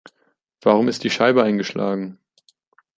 Warum 0.63 0.87
ist 0.87 1.03
die 1.03 1.11
Scheibe 1.11 1.43
eingeschlagen? 1.43 2.17